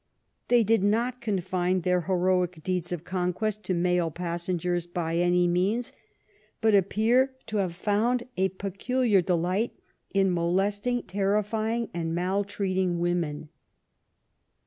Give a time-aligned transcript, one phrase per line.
[0.47, 5.93] They did not confine their heroic deeds of conquest to male passengers by any means,
[6.59, 9.77] but appear to have found a peculiar delight
[10.11, 13.49] in molesting, terrify ing, and maltreating women.